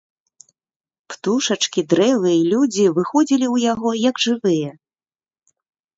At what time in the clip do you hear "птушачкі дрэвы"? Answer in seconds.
1.13-2.31